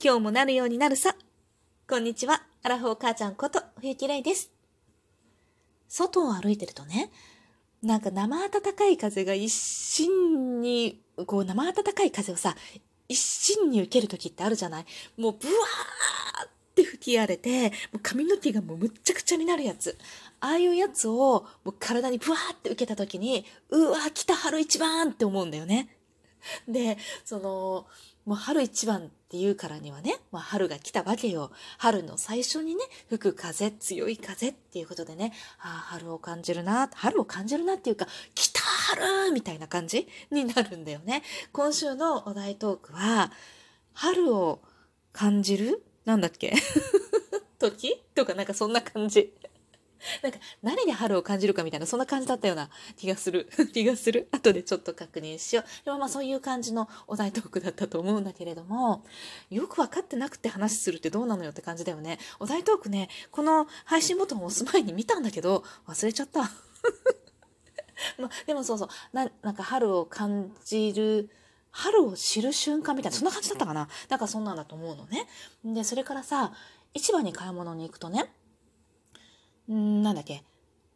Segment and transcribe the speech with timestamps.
[0.00, 1.16] 今日もなるようになるさ。
[1.88, 2.44] こんにちは。
[2.62, 4.48] アラフォー母ちゃんこと冬木玲です。
[5.88, 7.10] 外を歩いてるとね、
[7.82, 12.54] なんか生暖かい風が一心に、こう生暖かい風をさ、
[13.08, 19.98] 一心に受ける時ってあるじゃないもうブワーって吹き荒れて、もう髪の毛がもうむっちゃくちゃになるやつ。
[20.38, 25.88] ああいうやつをもう体にブワーって受けた時に、うわ、来た春一番って思うんだよね。
[26.68, 27.86] で、その、
[28.28, 31.50] もう春一番っていうからにはね、まあ、春が来たわけよ。
[31.78, 41.22] 春の最初にね、吹く風、強い風っていうことでね、ああ、春を感じるな、春を感じるなっていうか、来た春みたいな感じになるんだよね。
[41.52, 43.32] 今週のお題トークは、
[43.94, 44.60] 春を
[45.14, 45.82] 感じる？
[46.04, 46.52] なんだっけ？
[47.58, 47.96] 時？
[48.14, 49.32] とかなんかそんな感じ。
[50.22, 53.48] なんか何で春を感じるかみたいなそんな感じだったような気がする。
[53.72, 54.28] 気がする。
[54.32, 55.84] 後でちょっと確認しよう。
[55.84, 59.04] でもまあそういう感じのお題トークだったと思うんだけれども
[59.50, 62.18] よく分かってなくて話するってどうなのよって感じだよね。
[62.38, 66.50] お題トークねこの配信ボタンを押す前に見たんだけど忘れちゃった。
[68.16, 68.88] まあ、でもそうそう。
[69.12, 71.30] ななんか春を感じる
[71.70, 73.88] 春を知る瞬間みたいなそんな感じだったかな。
[74.08, 75.28] なんかそんなんだと思うのね。
[75.64, 76.52] でそれからさ
[76.94, 78.32] 市場に買い物に行くとね
[79.74, 80.42] んなんだっけ？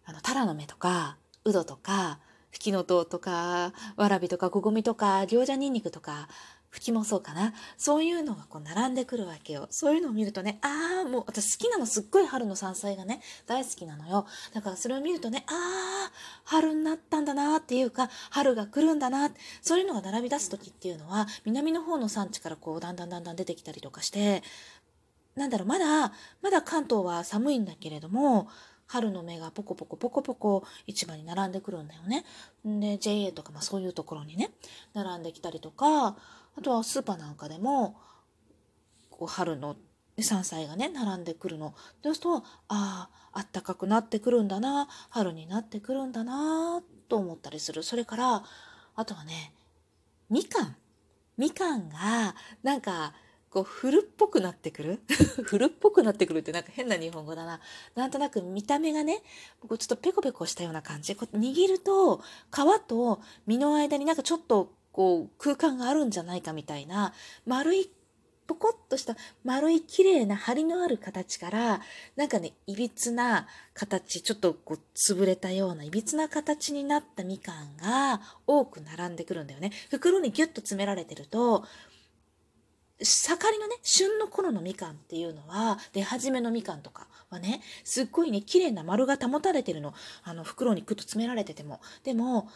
[0.04, 2.18] あの、タラの芽とか、ウドとか、
[2.50, 6.28] フキノトウとか、わらびとか、こごみとか、餃子ニンニクとか、
[6.68, 7.52] フキもそうかな。
[7.76, 9.66] そういうのがこう並んでくるわけよ。
[9.68, 14.26] そういうのを見るとね、ああ、もう私好きなのすっごい春の山菜がね、大好きなのよ。
[14.54, 16.12] だからそれを見るとね、ああ、
[16.44, 19.30] 春になったんだなっていうか、春が来るんだな。
[19.60, 24.42] そういうのが並び出す時っていうのは、南の方の産地からこう、だんだんだんだん出てきたりとかして、
[25.34, 28.48] なんだろう、まだ、まだ関東は寒いんだけれども、
[28.86, 32.24] 春の芽がポコポコポコポコ市場に並んでくるんだよね。
[32.64, 34.50] で、JA とか、まあそういうところにね、
[34.92, 36.16] 並んできたりとか、あ
[36.62, 37.96] とはスーパーなんかでも、
[39.10, 39.76] こう春の
[40.18, 41.74] 山菜がね、並んでくるの。
[42.02, 47.82] そうすると、ああ、あったかくなってくるんだな、春になってくるんだな、と思ったりする。
[47.82, 48.44] それから、
[48.94, 49.54] あとはね、
[50.28, 50.76] みかん。
[51.38, 53.14] みかんが、なんか、
[53.52, 55.00] こう古っぽくなってくる？
[55.44, 57.60] 古っぽくなってくるってなんか変な日本語だな。
[57.94, 59.22] なんとなく見た目がね、
[59.60, 61.14] こうちょっとペコペコしたような感じ。
[61.14, 62.22] こう握ると皮
[62.88, 67.12] と身の間になんかちょっとこう空間があるんじゃないかみたいな
[67.46, 67.90] 丸い
[68.46, 71.80] ポコッとした丸い綺麗な張りのある形から
[72.16, 81.64] なんかねいびつな形ちょっとこう潰れたようないびつな形になったみかんが多く並んでくるんだよね袋にギュッと詰められてると
[83.04, 89.94] 盛りのね、旬の頃のみかんっていうのは、出始めのみかんとかはね、すっごいね、綺麗な丸が保たれてるの。
[90.22, 91.80] あの、袋にくっと詰められてても。
[92.04, 92.48] でも、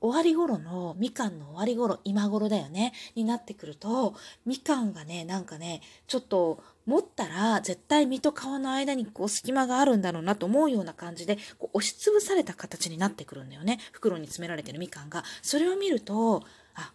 [0.00, 4.14] 終わり頃の、みかんの終わり頃、今頃だよね、になってくると、
[4.46, 13.78] みかんがね、なんかね、ちょっと持ったら、絶対実と皮の間にこう隙間があるんだろうなと思うような感じで、こう押しつぶされた形になってくるんだよね。
[13.92, 15.24] 袋に詰められてるみかんが。
[15.42, 16.42] それを見ると、
[16.74, 16.92] あ、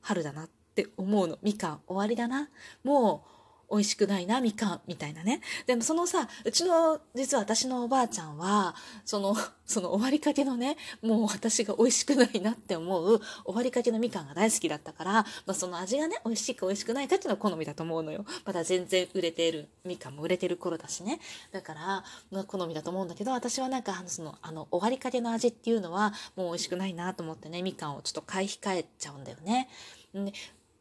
[0.00, 1.38] 春だなって思うの。
[1.42, 2.48] みかん終わりだな。
[2.82, 3.34] もう
[3.70, 5.40] 美味しくないな、みかん、みたいなね。
[5.66, 8.74] でもそのさ、うちの、実は私のおばあちゃんは、
[9.04, 9.36] その、
[9.66, 18.26] その終わりかけのね、もう私が美味しくないなって思う終わりかけのみかんが大好きだったから、まあその味がね、美味しいか美味しくないかっていうのは好みだと思うのよ。
[18.44, 21.20] まだ全然売れている、みかんも売れてる頃だしね。
[21.50, 29.68] だから、まあ、好みだと思うんだけど、私はなんかあの、その、あの、終わりかけの味っていうのは、もう美味しくないなと思ってね、みかんをちょっと買い控えちゃうんだよね。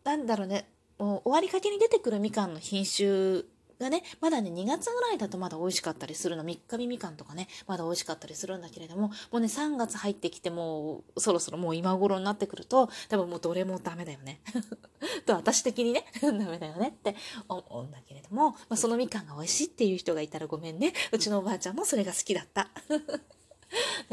[0.03, 3.43] なんだろうね、もう終わりかけに出てくるみかんの品種
[3.79, 6.43] がね、まだね、2月ぐらいだとまだ美味しかったりするの。
[6.43, 14.41] 3日日みかんとかね、まだ美味しかったりするんだけれども、もうね、3月入ってきてもう、そろそろもう今頃になってくると、多分もうどれもダメだよね。
[15.25, 17.15] と、私的にね、 ダメだよねって
[17.47, 20.93] 思うんだけれども、まあ、そのみかんが美味しいっていう人がいたらごめんね。
[21.11, 22.69] うちのおばあちゃんもそれが好きだった。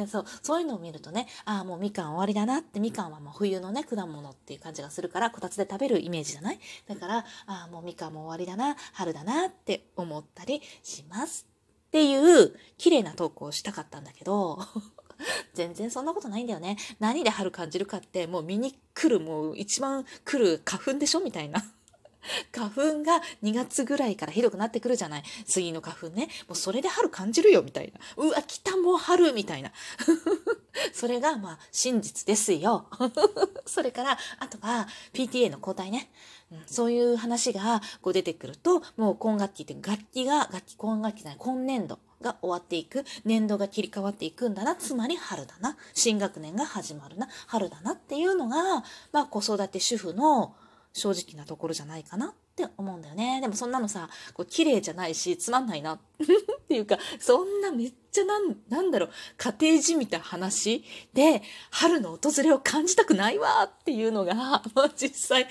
[0.04, 6.58] でそうそういうのを見るとねああもうみかん終わりだなってみかんはもう冬のね果物っていう感じがするからこたつで食べるイメージじゃない？
[6.88, 11.46] だからああもうみかんも終わりだな春だなって思ったりします
[11.88, 14.58] っていう綺麗な投稿をしたかったんだけど
[15.54, 16.78] 全然そんなことないんだよね。
[16.98, 21.20] 何で春感じるかって、もう見に来る、もう一番来る花粉でしょ？
[21.20, 21.62] みたいな。
[22.52, 26.28] 花粉が2月ぐらいからひどくなってくるじゃない杉の花粉ね。
[26.48, 28.00] もうそれで春感じるよみたいな。
[28.16, 29.72] うわ、来たもう春みたいな。
[30.92, 32.86] それがまあ真実ですよ。
[33.66, 36.10] それから、あとは PTA の交代ね。
[36.52, 50.54] うん、そういう話がこう出てくると、もう今学期って楽器が、楽器今学期じゃない、今年度が終わっていく、年度が切り替わっていくんだな、つまり春だな、新学年が始まるな、春だなっていうのが、まあ子育て主婦の
[50.92, 53.40] 正直なところじゃないかなって思うんだよね。
[53.40, 55.98] でもそんなのさ、こう綺麗じゃないし、つまんないな っ
[56.68, 64.34] ていうか、そんなめっちゃなん、なんだろう、家庭じみた話で、春の訪れを感じたくないわっていうのが、
[64.74, 65.46] まあ実際、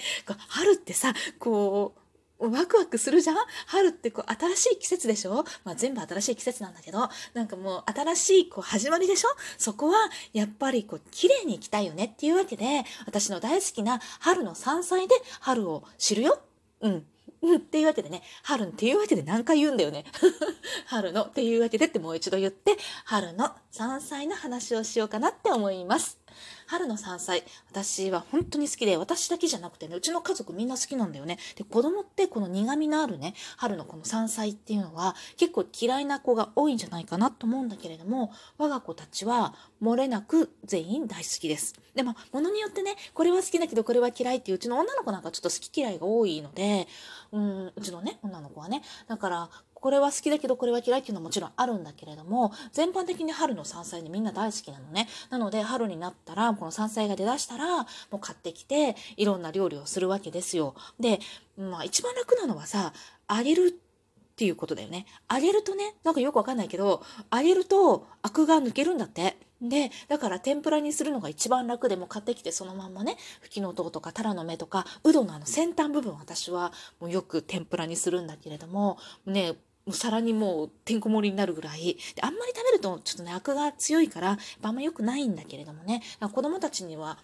[0.50, 2.00] 春ってさ、こう、
[2.39, 3.38] ワクワクするじゃん？
[3.68, 5.44] 春ってこう新しい季節でしょ？
[5.63, 9.30] まあ全部新しい季節なんだけど、なんかもう新しいこう始まりでしょ？
[9.57, 9.97] そこは
[10.33, 16.39] やっぱりこう綺麗に行きたいよねっていうわけで、私の大好きな春の山菜で春を知るよ。
[16.81, 17.06] うん。
[17.41, 20.03] うん、っていうわけでね、春っていうわけで何回言うんだよね。
[20.88, 22.75] 春のっていうわけでってもう一度言って、
[23.06, 26.18] 春の山菜の話をしようかなって思います。
[26.67, 31.37] 春の山菜、私は本当に好きで、私だけじゃなくてね、うちの家族みんな好きなんだよね。
[31.55, 41.75] で、子供ってこの苦味のあるね、春のこの山菜っていうのは結構嫌いな子が多いんじゃないかなと思うんだけれども、我が子たちは漏れなく全員大好きです。
[41.95, 46.87] でも、ものによってね、これは好きだけどこれは嫌いっていううちの女の子なんかちょっと好き嫌いが多いので、
[47.31, 48.81] うん、うちのね、女の子はね。
[49.07, 49.49] だから、
[49.81, 55.07] これは好きだけどこれは嫌いっていうのはもちろんあるんだけれども、全般的に春の山菜にみんな大好きなのね。
[55.29, 60.75] なので、春になったら、この山菜が出だしたら、もう買ってきて、いろんな料理をするわけですよ。
[60.99, 61.19] で、
[61.57, 62.93] まあ一番楽なのはさ、
[63.29, 65.05] 揚げるっていうことだよね。
[65.29, 69.37] 揚げるとね、なんかよくわかんないけど、揚げるとアクが抜けるんだって。
[69.61, 76.71] で、だから天ぷらにするのが一番楽でも買ってきてそのまんまね、吹きのとうとかタラの芽とか、うどのあの先端部分私は
[77.01, 79.55] もうよく天ぷらにするんだけれども、ね、
[79.89, 81.97] もう皿にもうてんこ盛りになるぐらい。
[82.15, 87.18] で、あんまり食べるとちょっとね、アクが強いから、あんま良くないんだけれどもね、子供たちには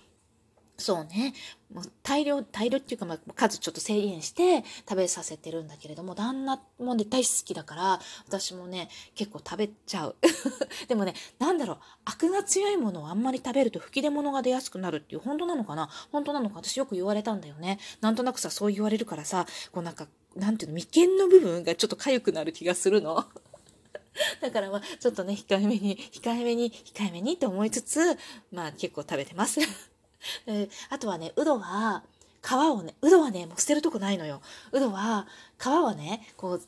[0.78, 1.34] そうね。
[1.74, 10.16] もう大量、大量っていうか、まあ、数ちょっと制限して食べさせてるんだけれども、旦那もね、大好きだから、私もね、結構食べちゃう。
[10.90, 15.90] でもね、なんだろう、アクが強いものをあんまり食べると吹き出物が出やすくなるっていう、本当なのかな？
[16.12, 16.58] 本当なのか？
[16.58, 17.80] 私よく言われたんだよね。
[18.02, 23.26] なんとなくさ、そう言われるからさ、こうなんか、なんていうの、眉間の部分がちょっと痒くなる気がするの。
[24.42, 28.00] だからまあ、ちょっとね、控えめに、控えめに、控えめにって思いつつ、
[28.52, 29.60] まあ結構食べてます。
[30.46, 32.04] であとはね、うどは、
[32.42, 34.42] 皮をね、うどはね、もう捨てるとこないのよ。
[34.72, 35.28] うどは、
[35.58, 36.62] 皮はね、こう、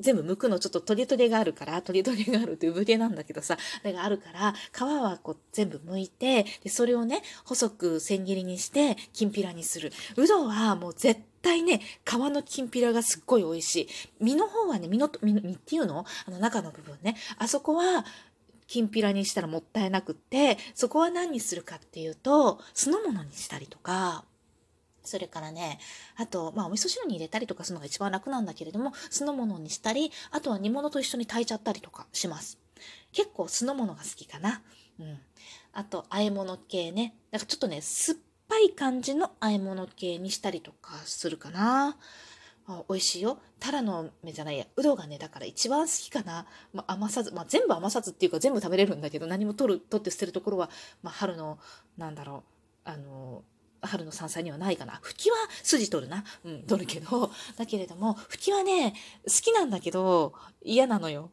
[0.00, 9.92] 全部剥くのちょっとトリトリがあるから、トリトリがあると産毛なんだけどさ、あれがあるから、皮はこう全部剥いて、で、それをね、細く千切りにして、きんぴらにする。
[10.16, 13.88] うどはもう絶対ね、皮のきんぴらがすっごい美味しい。
[14.20, 16.04] 身の方はね、身の、身身っていうの？
[16.26, 17.16] あの中の部分ね。
[17.38, 18.04] あそこは、
[18.66, 24.24] きんぴらにしたらもったいなくって、そこは何にするかっていうと、酢の物にしたりとか、
[25.02, 25.80] それからね、
[26.16, 32.58] あと、まあ、お味噌汁に入れたりとかするのが一番楽なんだけれども、酢の物にしたり、あとは煮物と一緒に炊いちゃったりとかします。
[33.12, 34.62] 結構酢の物が好きかな。
[35.00, 35.18] うん。
[35.72, 37.16] あと、和え物系ね。
[37.32, 38.18] なんかちょっとね、酸っ
[38.50, 41.96] ぱい感じの和え物系にしたりとかするかな。
[42.66, 43.38] あ美味しいよ。
[43.60, 46.46] タラの芽じゃないや、うどがね、だから一番好きかな。
[46.72, 50.68] まあ、余さず、まあ、全部余さずっていうか全部食べれるんだけど、何も取る、取って捨てるところは、
[51.02, 51.58] まあ、春の、
[51.96, 52.44] なんだろ
[52.84, 53.44] う、あの、
[53.82, 54.98] 春の山菜にはないかな。
[55.02, 56.24] 吹きは筋取るな。
[56.44, 57.30] うん、取るけど。
[57.56, 58.94] だけれども、吹きはね、
[59.24, 61.30] 好きなんだけど、嫌なのよ。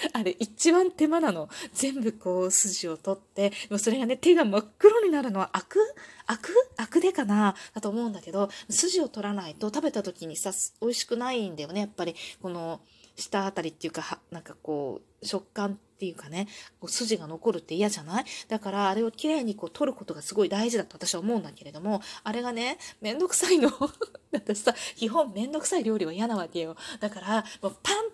[0.12, 1.48] あれ一番手間なの。
[1.72, 5.78] 全部こう筋を取って、もそれがね、手が真っ黒になるのは悪？
[6.26, 6.48] 悪？
[6.76, 7.54] 悪でかな？
[7.74, 11.80] だと思うんだけど、筋を取らないと食べた時にさ、美味しくないんだよね。
[11.80, 12.80] やっぱり、この、
[13.16, 16.46] 下あたりっていうか、なんかこう、食感っていうかね、
[16.78, 18.24] こう筋が残るって嫌じゃない？
[18.48, 23.70] だから、あれをきれいにこう取ることがすごい大事だと私は思うんだけれども、あれがね、めんどくさいの。
[24.32, 26.76] 私さ、基本めんどくさい料理は嫌なわけよ。
[27.00, 28.10] だから、もうパン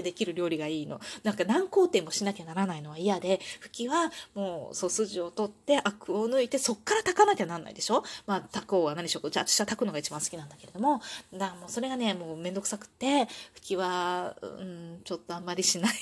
[0.00, 1.00] ってできる料理がいいの。
[1.22, 9.30] なんか何工程もしなきゃならないのは嫌で、吹きはもう、そう、筋を取って、アクを抜いて、そっから炊かなきゃなんないでしょまあ、炊こうは何しよう。
[9.30, 11.00] じゃあ、私は炊くのが一番好きなんだけれども、
[11.32, 15.94] だもうそれがね、もうめんどくさくって、吹きは、うん、ちょっとあんまりしない。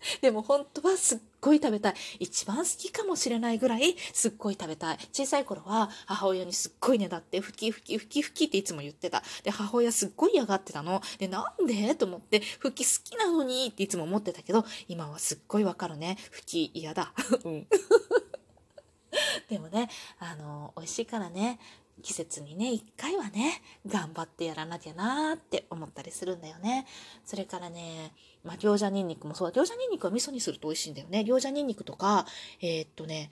[0.20, 1.94] でも本当はすっごい食べたい。
[2.20, 4.98] 一番好きかもしれないぐらいすっごい食べたい。
[5.12, 9.22] 小さい頃は母親にすっごいねだって、ふきふきふきふきっていつも言ってた。
[9.42, 11.02] で、母親すっごい嫌がってたの。
[11.18, 11.94] で、なんで？
[11.94, 16.18] と思って、ふき好きなのにっていつも思ってたけど、今はすっごいわかるね。
[16.30, 17.12] ふき嫌だ。
[17.44, 17.66] うん。
[19.48, 19.88] でもね、
[20.18, 21.58] あの、美味しいからね、
[22.02, 26.86] 季節にね、一回はね、頑張ってやらなきゃなーって思ったりするんだよね。
[27.24, 28.12] それからね、
[28.44, 29.62] まあ、餃子ニンニクもそうだ。
[29.62, 31.20] 餃子ニンニクは味噌にすると美味しいんだよね。
[31.20, 32.26] 餃子ニンニクとか、
[32.60, 33.30] えー、っとね、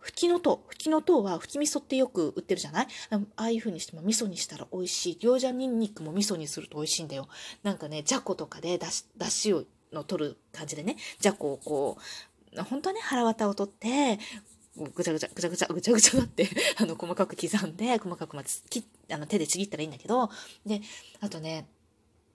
[0.00, 0.68] ふきのとう。
[0.68, 2.88] ふきのとうは、ふき味噌ってよく売ってるじゃない？
[3.12, 5.18] ああいう風にしても味噌にしたら美味しい。
[5.20, 7.28] 餃子ニンニクも味噌にすると美味しいんだよ。
[7.62, 8.90] なんかね、じゃことかでだ
[9.30, 11.98] し、をの取る感じでね、じゃこをこ
[12.54, 14.18] う、本当はね、腹綿を取って、
[14.76, 16.48] ぐちゃぐちゃ、ぐちゃぐちゃ、ぐちゃぐちゃなって
[16.78, 20.30] あの、細かく刻んで、細かくまつ、きあの、手でちぎったらいいんだけど、
[20.64, 20.80] で、
[21.20, 21.68] あとね、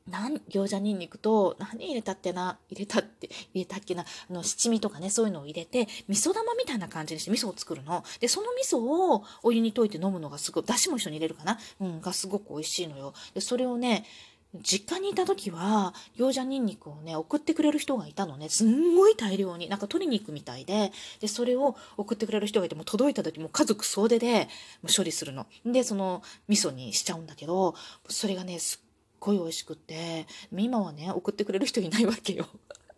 [0.07, 8.03] なん、餃子ニンニクと、何入れたってな、入れたって、入れたっけな、あの、七味とかね、そういうのを入れて、味噌玉みたいな感じにして味噌を作るの。
[8.19, 13.13] で、その味噌をお湯に溶いて飲むのがすごい、だしも一緒に入れるかなうん、がすごく美味しいのよ。
[13.33, 14.05] で、それをね、
[14.55, 18.49] 実家にいた時は、餃子ニンニクをね、送ってくれる人がいたのね。
[18.49, 19.69] すんごい大量に。
[19.69, 24.47] なんか取りに行くみたいで、で、それを送ってくれる人がいて、も届いた時も家族総出で
[24.81, 25.47] もう処理するの。
[25.65, 27.75] で、その味噌にしちゃうんだけど、
[28.07, 28.87] それがね、すっ
[29.19, 32.47] ごい美味しくって、今はね、送ってくれる人いないわけよ。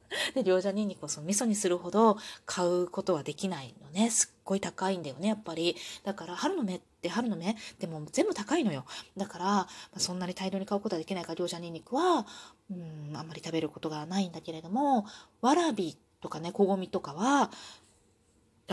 [0.34, 4.10] で、餃子ニンニクをその味噌にするほど買うことはできないのね。
[4.10, 5.76] すっごい高いんだよね、やっぱり。
[6.04, 8.86] だから、春の芽って春の芽でも全部高いのよ。
[9.18, 12.26] だから、まあ、そんなに大量に買うことはできないから、餃子ニンニクは、
[12.72, 15.06] うん、あんまり食べることがないんだけれども、
[15.42, 17.52] わらびとかね、こごみとかは、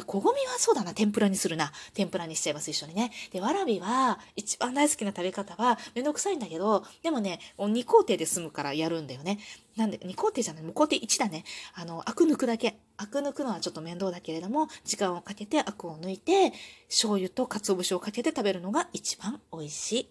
[0.04, 1.72] こごみはそうだな、天ぷらにするな。
[1.94, 3.12] 天ぷらにしちゃいます、一緒にね。
[3.30, 9.38] で、わらびは、一番大好きな食べ方は、めんどくさいんだけど、でもね、2工程で済むからやるんだよね。
[9.76, 11.44] なんで、2工程じゃない、もう工程1だね。
[11.74, 12.78] あの、アク抜くだけ。
[12.96, 16.52] アク抜くのはちょっと面倒だけれども、時間をかけてアクを抜いて、
[16.88, 20.08] 醤油と鰹節をかけて食べるのが一番美味しい。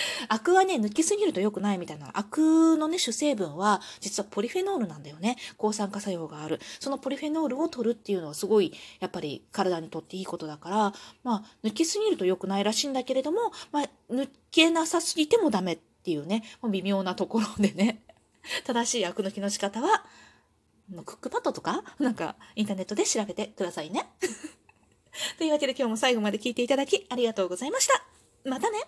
[0.28, 2.10] アクはね、抜きすぎると良くないみたいな。
[2.14, 5.36] アクのね、主成分は、実はポリフェノールなんだよね。
[5.56, 6.60] 抗酸化作用がある。
[6.80, 18.02] そのポリフェノールを取るっていうのはすごい、やっぱり体にとっていいことだから、まあ、抜きすぎると良くないらしいんだけれども、まあ、抜けなさすぎてもダメっていうね、もう微妙なところでね、
[18.64, 20.04] 正しいアク抜きの仕方は、
[21.04, 24.06] クックパッドとか、なんか、インターネットで調べてくださいね。
[25.38, 28.04] というわけで今日も最後まで聞いていただきありがとうございました。
[28.44, 28.78] またね